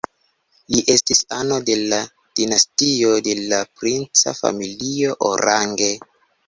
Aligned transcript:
Li 0.75 0.79
estis 0.93 1.19
ano 1.39 1.59
de 1.67 1.75
la 1.93 1.99
dinastio 2.41 3.13
de 3.29 3.39
la 3.53 3.63
princa 3.83 4.35
familio 4.43 5.19
Orange. 5.33 5.97